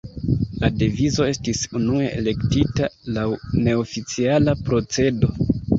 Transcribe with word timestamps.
La 0.61 0.69
devizo 0.77 1.27
estis 1.33 1.61
unue 1.81 2.09
elektita 2.23 2.91
laŭ 3.19 3.29
neoficiala 3.69 4.61
procedo. 4.71 5.35